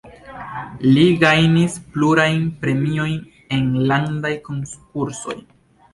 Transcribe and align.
Li 0.93 1.03
gajnis 1.23 1.75
plurajn 1.97 2.41
premiojn 2.65 3.15
en 3.59 3.69
landaj 3.93 4.33
konkursoj. 4.49 5.41